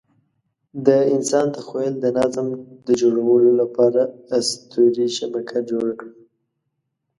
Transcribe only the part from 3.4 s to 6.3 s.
لپاره اسطوري شبکه جوړه کړه.